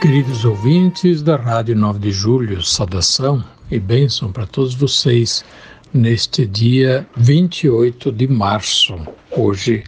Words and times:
Queridos 0.00 0.44
ouvintes 0.44 1.22
da 1.22 1.34
Rádio 1.34 1.74
9 1.74 1.98
de 1.98 2.12
Julho, 2.12 2.62
saudação 2.62 3.42
e 3.68 3.80
bênção 3.80 4.30
para 4.30 4.46
todos 4.46 4.72
vocês 4.72 5.44
neste 5.92 6.46
dia 6.46 7.04
28 7.16 8.12
de 8.12 8.28
março. 8.28 8.96
Hoje 9.36 9.82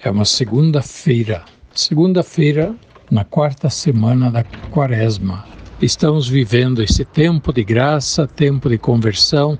é 0.00 0.08
uma 0.08 0.24
segunda-feira, 0.24 1.44
segunda-feira 1.74 2.72
na 3.10 3.24
quarta 3.24 3.68
semana 3.68 4.30
da 4.30 4.44
quaresma. 4.70 5.44
Estamos 5.82 6.28
vivendo 6.28 6.80
esse 6.80 7.04
tempo 7.04 7.52
de 7.52 7.64
graça, 7.64 8.28
tempo 8.28 8.68
de 8.68 8.78
conversão, 8.78 9.58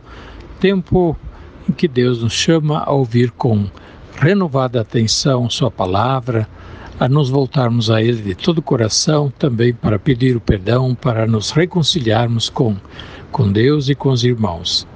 tempo 0.60 1.16
em 1.68 1.72
que 1.72 1.88
Deus 1.88 2.22
nos 2.22 2.34
chama 2.34 2.84
a 2.84 2.92
ouvir 2.92 3.32
com 3.32 3.68
renovada 4.14 4.80
atenção 4.80 5.50
Sua 5.50 5.72
palavra, 5.72 6.48
a 6.98 7.08
nos 7.08 7.30
voltarmos 7.30 7.90
a 7.90 8.02
Ele 8.02 8.22
de 8.22 8.34
todo 8.34 8.58
o 8.58 8.62
coração, 8.62 9.32
também 9.38 9.72
para 9.72 9.98
pedir 9.98 10.36
o 10.36 10.40
perdão, 10.40 10.94
para 10.94 11.26
nos 11.26 11.50
reconciliarmos 11.50 12.48
com 12.48 12.76
com 13.30 13.50
Deus 13.50 13.88
e 13.88 13.94
com 13.94 14.10
os 14.10 14.24
irmãos. 14.24 14.86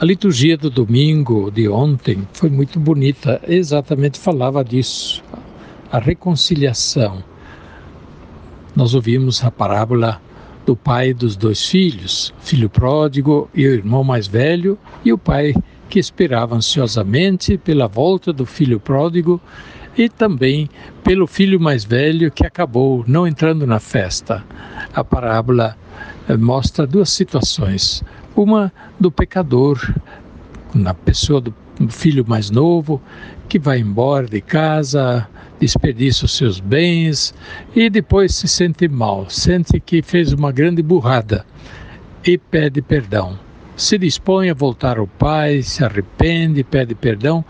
A 0.00 0.04
liturgia 0.04 0.56
do 0.56 0.68
domingo 0.68 1.50
de 1.50 1.68
ontem 1.68 2.26
foi 2.32 2.50
muito 2.50 2.80
bonita, 2.80 3.40
exatamente 3.46 4.18
falava 4.18 4.64
disso, 4.64 5.22
a 5.90 5.98
reconciliação. 5.98 7.22
Nós 8.74 8.92
ouvimos 8.92 9.42
a 9.44 9.50
parábola 9.50 10.20
do 10.66 10.74
pai 10.74 11.14
dos 11.14 11.36
dois 11.36 11.66
filhos, 11.66 12.34
filho 12.40 12.68
pródigo 12.68 13.48
e 13.54 13.66
o 13.66 13.72
irmão 13.72 14.02
mais 14.02 14.26
velho, 14.26 14.76
e 15.04 15.12
o 15.12 15.18
pai 15.18 15.54
que 15.88 15.98
esperava 15.98 16.56
ansiosamente 16.56 17.58
pela 17.58 17.86
volta 17.86 18.32
do 18.32 18.44
filho 18.46 18.80
pródigo 18.80 19.40
e 19.96 20.08
também 20.08 20.68
pelo 21.02 21.26
filho 21.26 21.60
mais 21.60 21.84
velho 21.84 22.30
que 22.30 22.46
acabou 22.46 23.04
não 23.06 23.26
entrando 23.26 23.66
na 23.66 23.78
festa. 23.78 24.44
A 24.92 25.04
parábola 25.04 25.76
eh, 26.28 26.36
mostra 26.36 26.86
duas 26.86 27.10
situações. 27.10 28.02
Uma 28.34 28.72
do 28.98 29.10
pecador, 29.10 29.78
na 30.74 30.92
pessoa 30.92 31.40
do 31.40 31.54
filho 31.88 32.24
mais 32.26 32.50
novo, 32.50 33.00
que 33.48 33.58
vai 33.58 33.78
embora 33.78 34.26
de 34.26 34.40
casa, 34.40 35.28
desperdiça 35.60 36.24
os 36.24 36.36
seus 36.36 36.58
bens 36.58 37.34
e 37.74 37.88
depois 37.88 38.34
se 38.34 38.48
sente 38.48 38.88
mal, 38.88 39.28
sente 39.30 39.78
que 39.78 40.02
fez 40.02 40.32
uma 40.32 40.50
grande 40.50 40.82
burrada 40.82 41.46
e 42.24 42.36
pede 42.36 42.82
perdão. 42.82 43.38
Se 43.76 43.98
dispõe 43.98 44.50
a 44.50 44.54
voltar 44.54 44.98
ao 44.98 45.06
pai, 45.06 45.62
se 45.62 45.84
arrepende, 45.84 46.62
pede 46.62 46.94
perdão 46.94 47.44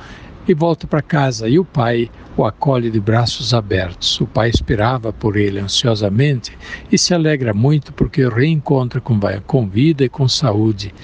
e 0.48 0.54
volta 0.54 0.86
para 0.86 1.02
casa. 1.02 1.48
E 1.48 1.58
o 1.58 1.64
pai 1.64 2.10
o 2.36 2.44
acolhe 2.44 2.90
de 2.90 2.98
braços 2.98 3.52
abertos. 3.52 4.20
O 4.20 4.26
pai 4.26 4.48
esperava 4.48 5.12
por 5.12 5.36
ele 5.36 5.60
ansiosamente 5.60 6.56
e 6.90 6.96
se 6.96 7.14
alegra 7.14 7.52
muito 7.52 7.92
porque 7.92 8.24
o 8.24 8.30
reencontra 8.30 9.00
com, 9.00 9.20
com 9.46 9.68
vida 9.68 10.04
e 10.04 10.08
com 10.08 10.26
saúde. 10.26 10.94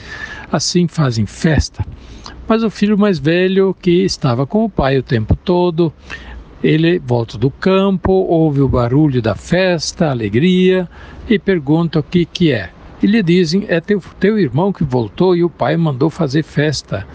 Assim 0.51 0.89
fazem 0.89 1.27
festa. 1.27 1.85
Mas 2.49 2.63
o 2.63 2.71
filho 2.71 2.99
mais 2.99 3.19
velho, 3.19 3.77
que 3.81 4.03
estava 4.03 4.47
com 4.47 4.65
o 4.65 4.71
pai 4.71 4.99
o 4.99 5.03
tempo 5.03 5.37
todo, 5.37 5.93
ele 6.65 6.99
volta 6.99 7.39
do 7.39 7.51
campo, 7.51 8.11
ouve 8.11 8.61
o 8.61 8.69
barulho 8.69 9.23
da 9.23 9.35
festa, 9.35 10.07
a 10.07 10.11
alegria 10.11 10.89
e 11.29 11.39
pergunta 11.39 12.01
o 12.01 12.03
que, 12.03 12.25
que 12.25 12.53
é. 12.53 12.71
E 13.03 13.07
lhe 13.07 13.23
dizem: 13.23 13.65
É 13.69 13.81
teu, 13.81 14.03
teu 14.19 14.39
irmão 14.39 14.73
que 14.73 14.85
voltou 14.85 15.35
e 15.35 15.43
o 15.43 15.51
pai 15.51 15.77
mandou 15.77 16.11
fazer 16.11 16.43
festa 16.43 17.07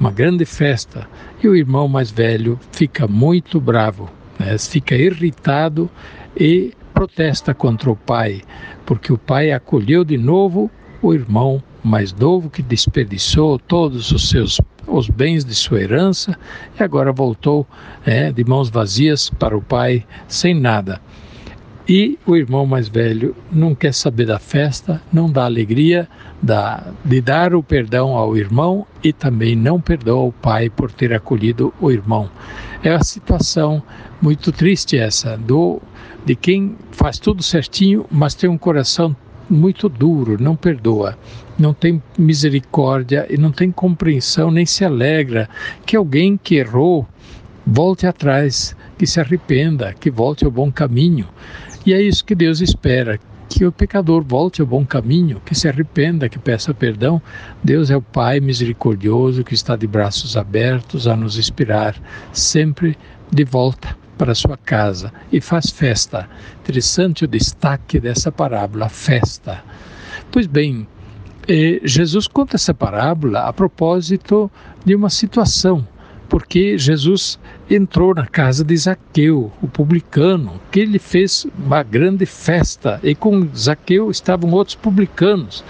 uma 0.00 0.10
grande 0.10 0.46
festa, 0.46 1.06
e 1.42 1.46
o 1.46 1.54
irmão 1.54 1.86
mais 1.86 2.10
velho 2.10 2.58
fica 2.72 3.06
muito 3.06 3.60
bravo, 3.60 4.10
né? 4.38 4.56
fica 4.56 4.94
irritado 4.94 5.90
e 6.34 6.72
protesta 6.94 7.52
contra 7.52 7.90
o 7.90 7.96
pai, 7.96 8.40
porque 8.86 9.12
o 9.12 9.18
pai 9.18 9.52
acolheu 9.52 10.02
de 10.02 10.16
novo 10.16 10.70
o 11.02 11.12
irmão 11.12 11.62
mais 11.84 12.14
novo 12.14 12.48
que 12.48 12.62
desperdiçou 12.62 13.58
todos 13.58 14.10
os 14.10 14.30
seus 14.30 14.58
os 14.86 15.08
bens 15.08 15.44
de 15.44 15.54
sua 15.54 15.80
herança 15.80 16.36
e 16.78 16.82
agora 16.82 17.12
voltou 17.12 17.66
é, 18.04 18.32
de 18.32 18.42
mãos 18.42 18.68
vazias 18.68 19.30
para 19.30 19.56
o 19.56 19.62
pai 19.62 20.04
sem 20.26 20.52
nada. 20.52 21.00
E 21.92 22.16
o 22.24 22.36
irmão 22.36 22.64
mais 22.66 22.88
velho 22.88 23.34
não 23.50 23.74
quer 23.74 23.92
saber 23.92 24.24
da 24.26 24.38
festa, 24.38 25.02
não 25.12 25.28
dá 25.28 25.44
alegria 25.44 26.08
da, 26.40 26.86
de 27.04 27.20
dar 27.20 27.52
o 27.52 27.64
perdão 27.64 28.16
ao 28.16 28.36
irmão 28.36 28.86
e 29.02 29.12
também 29.12 29.56
não 29.56 29.80
perdoa 29.80 30.28
o 30.28 30.30
pai 30.30 30.70
por 30.70 30.92
ter 30.92 31.12
acolhido 31.12 31.74
o 31.80 31.90
irmão. 31.90 32.30
É 32.84 32.92
uma 32.92 33.02
situação 33.02 33.82
muito 34.22 34.52
triste 34.52 34.96
essa, 34.96 35.36
do, 35.36 35.82
de 36.24 36.36
quem 36.36 36.76
faz 36.92 37.18
tudo 37.18 37.42
certinho, 37.42 38.06
mas 38.08 38.36
tem 38.36 38.48
um 38.48 38.56
coração 38.56 39.16
muito 39.50 39.88
duro, 39.88 40.40
não 40.40 40.54
perdoa, 40.54 41.18
não 41.58 41.74
tem 41.74 42.00
misericórdia 42.16 43.26
e 43.28 43.36
não 43.36 43.50
tem 43.50 43.72
compreensão, 43.72 44.48
nem 44.52 44.64
se 44.64 44.84
alegra 44.84 45.48
que 45.84 45.96
alguém 45.96 46.36
que 46.36 46.54
errou 46.54 47.04
volte 47.66 48.06
atrás, 48.06 48.76
que 48.98 49.06
se 49.06 49.20
arrependa, 49.20 49.92
que 49.92 50.10
volte 50.10 50.44
ao 50.44 50.50
bom 50.50 50.70
caminho. 50.70 51.26
E 51.84 51.94
é 51.94 52.02
isso 52.02 52.24
que 52.24 52.34
Deus 52.34 52.60
espera, 52.60 53.18
que 53.48 53.64
o 53.64 53.72
pecador 53.72 54.22
volte 54.22 54.60
ao 54.60 54.66
bom 54.66 54.84
caminho, 54.84 55.40
que 55.44 55.54
se 55.54 55.68
arrependa, 55.68 56.28
que 56.28 56.38
peça 56.38 56.72
perdão. 56.74 57.20
Deus 57.64 57.90
é 57.90 57.96
o 57.96 58.02
Pai 58.02 58.38
misericordioso 58.38 59.42
que 59.42 59.54
está 59.54 59.76
de 59.76 59.86
braços 59.86 60.36
abertos 60.36 61.06
a 61.06 61.16
nos 61.16 61.38
inspirar 61.38 61.96
sempre 62.32 62.96
de 63.30 63.44
volta 63.44 63.96
para 64.16 64.34
sua 64.34 64.56
casa 64.56 65.12
e 65.32 65.40
faz 65.40 65.70
festa. 65.70 66.28
Interessante 66.60 67.24
o 67.24 67.28
destaque 67.28 67.98
dessa 67.98 68.30
parábola, 68.30 68.88
festa. 68.88 69.64
Pois 70.30 70.46
bem, 70.46 70.86
eh, 71.48 71.80
Jesus 71.82 72.28
conta 72.28 72.56
essa 72.56 72.74
parábola 72.74 73.40
a 73.48 73.52
propósito 73.52 74.50
de 74.84 74.94
uma 74.94 75.08
situação 75.08 75.86
porque 76.30 76.78
Jesus 76.78 77.40
entrou 77.68 78.14
na 78.14 78.24
casa 78.24 78.64
de 78.64 78.76
Zaqueu, 78.76 79.52
o 79.60 79.66
publicano, 79.66 80.60
que 80.70 80.78
ele 80.78 80.98
fez 81.00 81.44
uma 81.58 81.82
grande 81.82 82.24
festa 82.24 83.00
e 83.02 83.16
com 83.16 83.48
Zaqueu 83.54 84.10
estavam 84.12 84.52
outros 84.52 84.76
publicanos. 84.76 85.64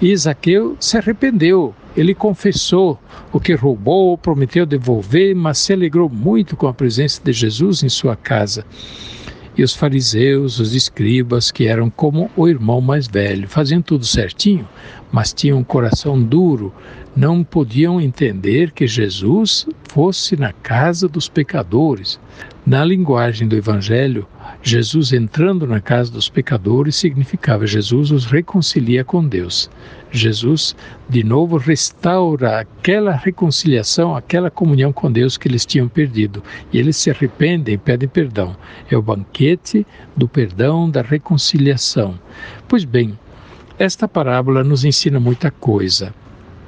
E 0.00 0.16
Zaqueu 0.16 0.76
se 0.78 0.96
arrependeu, 0.96 1.74
ele 1.96 2.14
confessou 2.14 3.00
o 3.32 3.40
que 3.40 3.54
roubou, 3.54 4.16
prometeu 4.16 4.64
devolver, 4.64 5.34
mas 5.34 5.58
se 5.58 5.72
alegrou 5.72 6.08
muito 6.08 6.56
com 6.56 6.68
a 6.68 6.74
presença 6.74 7.20
de 7.24 7.32
Jesus 7.32 7.82
em 7.82 7.88
sua 7.88 8.14
casa. 8.14 8.64
E 9.56 9.62
os 9.62 9.74
fariseus, 9.74 10.60
os 10.60 10.74
escribas, 10.74 11.50
que 11.50 11.66
eram 11.66 11.90
como 11.90 12.30
o 12.36 12.46
irmão 12.46 12.80
mais 12.80 13.08
velho, 13.08 13.48
faziam 13.48 13.82
tudo 13.82 14.04
certinho, 14.04 14.68
mas 15.10 15.32
tinham 15.32 15.58
um 15.58 15.64
coração 15.64 16.22
duro, 16.22 16.72
não 17.16 17.42
podiam 17.42 17.98
entender 17.98 18.70
que 18.70 18.86
Jesus 18.86 19.66
fosse 19.96 20.36
na 20.36 20.52
casa 20.52 21.08
dos 21.08 21.26
pecadores. 21.26 22.20
Na 22.66 22.84
linguagem 22.84 23.48
do 23.48 23.56
Evangelho, 23.56 24.26
Jesus 24.62 25.10
entrando 25.10 25.66
na 25.66 25.80
casa 25.80 26.12
dos 26.12 26.28
pecadores 26.28 26.96
significava 26.96 27.66
Jesus 27.66 28.10
os 28.10 28.26
reconcilia 28.26 29.02
com 29.02 29.26
Deus. 29.26 29.70
Jesus, 30.12 30.76
de 31.08 31.24
novo, 31.24 31.56
restaura 31.56 32.60
aquela 32.60 33.12
reconciliação, 33.12 34.14
aquela 34.14 34.50
comunhão 34.50 34.92
com 34.92 35.10
Deus 35.10 35.38
que 35.38 35.48
eles 35.48 35.64
tinham 35.64 35.88
perdido. 35.88 36.42
E 36.70 36.78
eles 36.78 36.98
se 36.98 37.10
arrependem 37.10 37.78
pedem 37.78 38.06
perdão. 38.06 38.54
É 38.90 38.98
o 38.98 39.00
banquete 39.00 39.86
do 40.14 40.28
perdão, 40.28 40.90
da 40.90 41.00
reconciliação. 41.00 42.20
Pois 42.68 42.84
bem, 42.84 43.18
esta 43.78 44.06
parábola 44.06 44.62
nos 44.62 44.84
ensina 44.84 45.18
muita 45.18 45.50
coisa. 45.50 46.12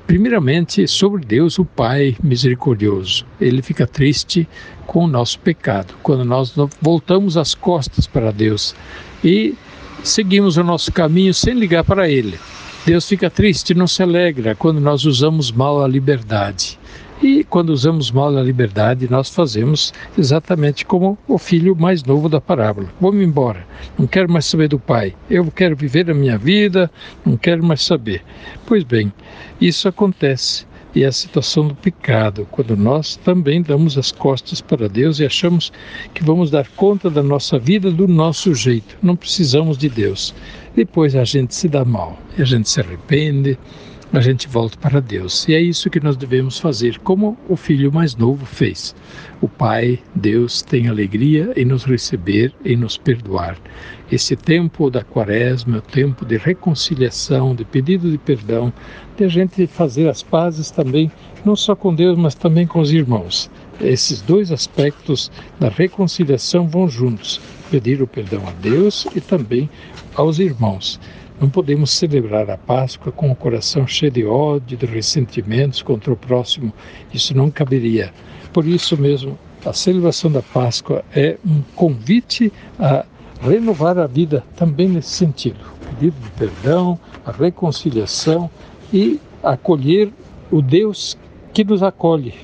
Primeiramente, 0.09 0.89
sobre 0.89 1.23
Deus, 1.23 1.59
o 1.59 1.67
Pai 1.67 2.17
misericordioso. 2.23 3.27
Ele 3.39 3.61
fica 3.61 3.87
triste 3.87 4.49
com 4.87 5.05
o 5.05 5.07
nosso 5.07 5.39
pecado, 5.39 5.93
quando 6.03 6.25
nós 6.25 6.55
voltamos 6.81 7.37
as 7.37 7.55
costas 7.55 8.07
para 8.07 8.31
Deus 8.31 8.75
e 9.23 9.55
seguimos 10.03 10.57
o 10.57 10.65
nosso 10.65 10.91
caminho 10.91 11.35
sem 11.35 11.53
ligar 11.53 11.85
para 11.85 12.09
Ele. 12.09 12.39
Deus 12.87 13.07
fica 13.07 13.29
triste, 13.29 13.75
não 13.75 13.87
se 13.87 14.03
alegra 14.03 14.55
quando 14.55 14.81
nós 14.81 15.05
usamos 15.05 15.53
mal 15.53 15.85
a 15.85 15.87
liberdade. 15.87 16.79
E 17.21 17.43
quando 17.43 17.71
usamos 17.71 18.13
mal 18.13 18.37
a 18.37 18.43
liberdade, 18.43 19.11
nós 19.11 19.29
fazemos 19.29 19.93
exatamente 20.17 20.85
como 20.87 21.19
o 21.27 21.37
filho 21.37 21.75
mais 21.75 22.05
novo 22.05 22.29
da 22.29 22.41
parábola. 22.41 22.89
Vou-me 23.01 23.25
embora, 23.25 23.67
não 23.99 24.07
quero 24.07 24.31
mais 24.33 24.47
saber 24.47 24.69
do 24.69 24.79
pai. 24.79 25.17
Eu 25.29 25.51
quero 25.51 25.75
viver 25.75 26.09
a 26.09 26.15
minha 26.15 26.39
vida, 26.39 26.89
não 27.27 27.37
quero 27.37 27.65
mais 27.65 27.83
saber. 27.83 28.23
Pois 28.65 28.85
bem, 28.85 29.13
isso 29.61 29.89
acontece 29.89 30.65
e 30.95 31.05
a 31.05 31.13
situação 31.13 31.69
do 31.69 31.75
pecado, 31.75 32.47
quando 32.51 32.77
nós 32.77 33.17
também 33.17 33.63
damos 33.63 33.99
as 33.99 34.11
costas 34.11 34.61
para 34.61 34.89
Deus 34.89 35.19
e 35.19 35.27
achamos 35.27 35.73
que 36.15 36.25
vamos 36.25 36.51
dar 36.51 36.69
conta 36.69 37.11
da 37.11 37.23
nossa 37.23 37.59
vida 37.59 37.91
do 37.91 38.09
nosso 38.09 38.55
jeito. 38.55 38.97
Não 39.03 39.17
precisamos 39.17 39.77
de 39.77 39.89
Deus. 39.89 40.35
Depois 40.75 41.15
a 41.15 41.25
gente 41.25 41.55
se 41.55 41.69
dá 41.69 41.85
mal, 41.85 42.17
a 42.39 42.45
gente 42.45 42.69
se 42.71 42.81
arrepende, 42.81 43.59
a 44.13 44.21
gente 44.21 44.49
volta 44.49 44.77
para 44.79 45.01
Deus. 45.01 45.47
E 45.49 45.55
é 45.55 45.61
isso 45.61 45.91
que 45.91 46.01
nós 46.01 46.17
devemos 46.17 46.59
fazer, 46.59 46.99
como 47.01 47.37
o 47.49 47.57
filho 47.57 47.93
mais 47.93 48.17
novo 48.17 48.47
fez. 48.47 48.95
O 49.41 49.49
Pai, 49.49 49.99
Deus, 50.15 50.63
tem 50.63 50.89
alegria 50.89 51.53
em 51.57 51.65
nos 51.65 51.85
receber, 51.85 52.53
em 52.65 52.77
nos 52.77 52.97
perdoar. 52.97 53.57
Esse 54.11 54.35
tempo 54.35 54.91
da 54.91 55.05
quaresma 55.05 55.77
é 55.77 55.79
o 55.79 55.83
tempo 55.83 56.25
de 56.25 56.39
reconciliação, 56.39 57.55
de 57.55 57.65
pedido 57.65 58.11
de 58.11 58.17
perdão, 58.17 58.73
de 59.17 59.25
a 59.25 59.29
gente 59.29 59.67
fazer 59.67 60.09
as 60.09 60.23
pazes 60.23 60.71
também, 60.71 61.11
não 61.45 61.55
só 61.55 61.77
com 61.77 61.95
Deus, 61.95 62.17
mas 62.17 62.35
também 62.35 62.67
com 62.67 62.81
os 62.81 62.93
irmãos. 62.93 63.51
Esses 63.81 64.23
dois 64.23 64.51
aspectos 64.51 65.31
da 65.61 65.69
reconciliação 65.69 66.67
vão 66.67 66.89
juntos: 66.89 67.41
pedir 67.71 68.03
o 68.03 68.07
perdão 68.07 68.43
a 68.49 68.53
Deus 68.53 69.07
e 69.15 69.21
também 69.21 69.69
aos 70.15 70.39
irmãos. 70.39 70.99
Não 71.41 71.49
podemos 71.49 71.93
celebrar 71.93 72.51
a 72.51 72.59
Páscoa 72.59 73.13
com 73.13 73.31
o 73.31 73.37
coração 73.37 73.87
cheio 73.87 74.11
de 74.11 74.25
ódio, 74.25 74.77
de 74.77 74.87
ressentimentos 74.87 75.83
contra 75.83 76.13
o 76.13 76.17
próximo. 76.17 76.73
Isso 77.15 77.33
não 77.37 77.49
caberia. 77.49 78.13
Por 78.53 78.67
isso 78.67 78.97
mesmo, 78.97 79.39
a 79.65 79.73
celebração 79.73 80.33
da 80.33 80.43
Páscoa 80.43 81.05
é 81.15 81.39
um 81.47 81.63
convite 81.77 82.53
a 82.79 83.05
renovar 83.41 83.99
a 83.99 84.07
vida 84.09 84.45
também 84.57 84.89
nesse 84.89 85.11
sentido. 85.11 85.61
Pedido 85.91 86.17
de 86.21 86.31
perdão, 86.31 86.99
a 87.25 87.31
reconciliação 87.31 88.51
e 88.93 89.21
acolher 89.41 90.11
o 90.51 90.61
Deus 90.61 91.17
que 91.53 91.63
nos 91.63 91.85
acolhe. 91.85 92.35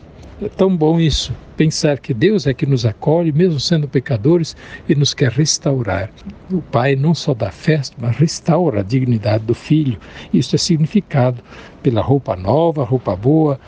É 0.44 0.48
tão 0.50 0.76
bom 0.76 1.00
isso, 1.00 1.32
pensar 1.56 1.98
que 1.98 2.12
Deus 2.12 2.46
é 2.46 2.52
que 2.52 2.66
nos 2.66 2.84
acolhe, 2.84 3.32
mesmo 3.32 3.58
sendo 3.58 3.88
pecadores, 3.88 4.54
e 4.86 4.94
nos 4.94 5.14
quer 5.14 5.30
restaurar. 5.30 6.10
O 6.52 6.60
Pai 6.60 6.94
não 6.94 7.14
só 7.14 7.32
dá 7.32 7.50
festa, 7.50 7.96
mas 7.98 8.14
restaura 8.18 8.80
a 8.80 8.82
dignidade 8.82 9.44
do 9.44 9.54
Filho. 9.54 9.98
Isso 10.34 10.54
é 10.54 10.58
significado 10.58 11.42
pela 11.82 12.02
roupa 12.02 12.36
nova, 12.36 12.84
roupa 12.84 13.16
boa, 13.16 13.58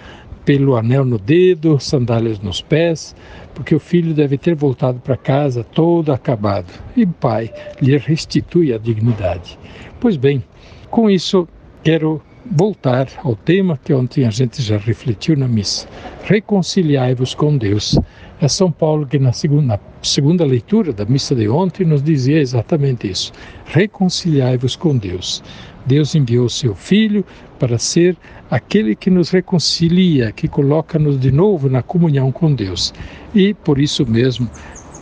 pelo 0.44 0.76
anel 0.76 1.06
no 1.06 1.18
dedo, 1.18 1.80
sandálias 1.80 2.40
nos 2.40 2.60
pés, 2.60 3.16
porque 3.54 3.74
o 3.74 3.80
filho 3.80 4.12
deve 4.12 4.36
ter 4.36 4.54
voltado 4.54 5.00
para 5.00 5.16
casa 5.16 5.64
todo 5.64 6.12
acabado. 6.12 6.70
E 6.94 7.04
o 7.04 7.08
pai 7.08 7.50
lhe 7.80 7.96
restitui 7.96 8.74
a 8.74 8.78
dignidade. 8.78 9.58
Pois 9.98 10.18
bem, 10.18 10.44
com 10.90 11.08
isso 11.08 11.48
quero 11.82 12.20
voltar 12.50 13.08
ao 13.22 13.34
tema 13.34 13.78
que 13.82 13.92
ontem 13.92 14.24
a 14.24 14.30
gente 14.30 14.62
já 14.62 14.76
refletiu 14.76 15.36
na 15.36 15.48
missa. 15.48 15.88
Reconciliai-vos 16.24 17.34
com 17.34 17.56
Deus. 17.56 17.98
É 18.40 18.48
São 18.48 18.70
Paulo 18.70 19.06
que 19.06 19.18
na 19.18 19.32
segunda, 19.32 19.66
na 19.66 19.80
segunda 20.02 20.44
leitura 20.44 20.92
da 20.92 21.04
missa 21.04 21.34
de 21.34 21.48
ontem 21.48 21.84
nos 21.84 22.02
dizia 22.02 22.38
exatamente 22.38 23.10
isso. 23.10 23.32
Reconciliai-vos 23.66 24.76
com 24.76 24.96
Deus. 24.96 25.42
Deus 25.86 26.14
enviou 26.14 26.48
seu 26.48 26.74
Filho 26.74 27.24
para 27.58 27.78
ser 27.78 28.16
aquele 28.50 28.94
que 28.94 29.08
nos 29.08 29.30
reconcilia, 29.30 30.32
que 30.32 30.48
coloca-nos 30.48 31.18
de 31.18 31.30
novo 31.30 31.68
na 31.68 31.82
comunhão 31.82 32.30
com 32.32 32.52
Deus. 32.54 32.92
E 33.34 33.54
por 33.54 33.78
isso 33.78 34.04
mesmo 34.06 34.50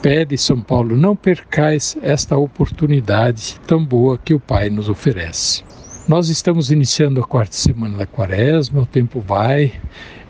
pede 0.02 0.36
São 0.36 0.60
Paulo: 0.60 0.96
não 0.96 1.16
percais 1.16 1.96
esta 2.02 2.36
oportunidade 2.36 3.58
tão 3.66 3.84
boa 3.84 4.18
que 4.18 4.34
o 4.34 4.40
Pai 4.40 4.68
nos 4.68 4.88
oferece. 4.88 5.73
Nós 6.06 6.28
estamos 6.28 6.70
iniciando 6.70 7.18
a 7.18 7.26
quarta 7.26 7.56
semana 7.56 7.96
da 7.96 8.06
quaresma, 8.06 8.82
o 8.82 8.86
tempo 8.86 9.20
vai 9.20 9.72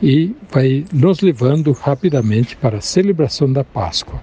e 0.01 0.33
vai 0.49 0.85
nos 0.93 1.21
levando 1.21 1.73
rapidamente 1.73 2.57
para 2.57 2.77
a 2.77 2.81
celebração 2.81 3.53
da 3.53 3.65
Páscoa. 3.65 4.23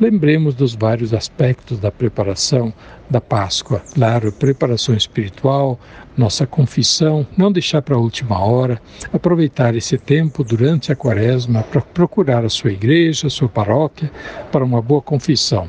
Lembremos 0.00 0.54
dos 0.54 0.76
vários 0.76 1.12
aspectos 1.12 1.80
da 1.80 1.90
preparação 1.90 2.72
da 3.10 3.20
Páscoa. 3.20 3.82
Claro, 3.92 4.30
preparação 4.30 4.94
espiritual, 4.94 5.76
nossa 6.16 6.46
confissão, 6.46 7.26
não 7.36 7.50
deixar 7.50 7.82
para 7.82 7.96
a 7.96 8.00
última 8.00 8.38
hora, 8.38 8.80
aproveitar 9.12 9.74
esse 9.74 9.98
tempo 9.98 10.44
durante 10.44 10.92
a 10.92 10.96
quaresma 10.96 11.64
para 11.64 11.80
procurar 11.80 12.44
a 12.44 12.48
sua 12.48 12.70
igreja, 12.70 13.26
a 13.26 13.30
sua 13.30 13.48
paróquia, 13.48 14.08
para 14.52 14.64
uma 14.64 14.80
boa 14.80 15.02
confissão. 15.02 15.68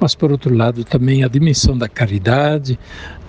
Mas, 0.00 0.14
por 0.14 0.30
outro 0.30 0.54
lado, 0.54 0.84
também 0.84 1.24
a 1.24 1.28
dimensão 1.28 1.76
da 1.76 1.88
caridade, 1.88 2.78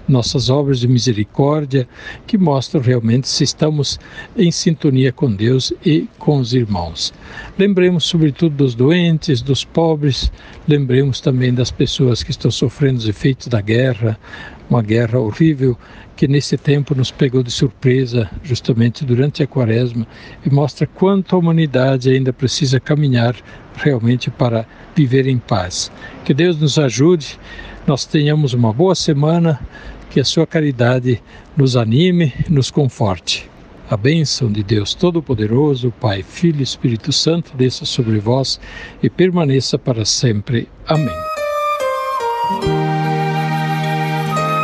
nossas 0.10 0.50
obras 0.50 0.80
de 0.80 0.88
misericórdia 0.88 1.88
que 2.26 2.38
mostram 2.38 2.82
realmente 2.82 3.28
se 3.28 3.44
estamos 3.44 4.00
em 4.36 4.52
sintonia 4.52 5.14
com 5.14 5.32
Deus 5.32 5.72
e 5.86 6.08
com 6.18 6.40
os 6.40 6.54
irmãos. 6.54 7.14
Lembremos 7.58 8.06
sobretudo 8.06 8.56
dos 8.56 8.76
doentes, 8.76 9.42
dos 9.42 9.64
pobres, 9.64 10.32
lembremos 10.68 11.22
também 11.22 11.54
das 11.54 11.72
pessoas 11.72 12.24
que 12.24 12.32
estão 12.32 12.50
sofrendo 12.50 12.98
os 12.98 13.08
efeitos 13.08 13.48
da 13.48 13.62
guerra, 13.62 14.20
uma 14.70 14.82
guerra 14.82 15.20
horrível 15.20 15.78
que 16.20 16.28
nesse 16.28 16.58
tempo 16.58 16.94
nos 16.94 17.12
pegou 17.12 17.42
de 17.42 17.50
surpresa, 17.50 18.30
justamente 18.44 19.06
durante 19.06 19.42
a 19.42 19.48
quaresma, 19.48 20.06
e 20.46 20.50
mostra 20.50 20.86
quanto 20.86 21.34
a 21.34 21.40
humanidade 21.40 22.10
ainda 22.12 22.34
precisa 22.34 22.78
caminhar 22.78 23.34
realmente 23.74 24.30
para 24.30 24.66
viver 24.94 25.28
em 25.28 25.38
paz. 25.38 25.90
Que 26.26 26.34
Deus 26.34 26.60
nos 26.60 26.78
ajude, 26.78 27.40
nós 27.88 28.06
tenhamos 28.06 28.54
uma 28.54 28.74
boa 28.74 28.96
semana, 28.96 29.62
que 30.10 30.20
a 30.20 30.26
sua 30.26 30.48
caridade 30.48 31.22
nos 31.56 31.76
anime, 31.76 32.34
nos 32.50 32.72
conforte. 32.72 33.50
A 33.90 33.98
bênção 33.98 34.52
de 34.52 34.62
Deus 34.62 34.94
Todo-Poderoso, 34.94 35.92
Pai, 36.00 36.22
Filho 36.22 36.60
e 36.60 36.64
Espírito 36.64 37.12
Santo, 37.12 37.56
desça 37.56 37.86
sobre 37.86 38.20
vós 38.20 38.60
e 39.02 39.10
permaneça 39.10 39.80
para 39.80 40.06
sempre. 40.06 40.68
Amém. 40.88 41.16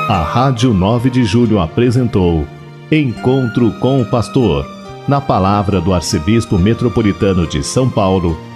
A 0.07 0.21
Rádio 0.21 0.74
9 0.74 1.09
de 1.09 1.24
Julho 1.24 1.59
apresentou 1.59 2.45
Encontro 2.91 3.71
com 3.80 4.00
o 4.00 4.06
Pastor, 4.06 4.63
na 5.07 5.19
palavra 5.19 5.81
do 5.81 5.91
Arcebispo 5.91 6.59
Metropolitano 6.59 7.48
de 7.48 7.63
São 7.63 7.89
Paulo, 7.89 8.39